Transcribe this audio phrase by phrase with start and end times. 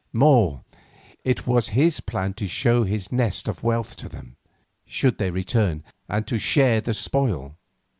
[0.13, 0.63] More,
[1.23, 4.35] it was his plan to show this nest of wealth to them,
[4.83, 7.55] should they return again, and to share the spoil.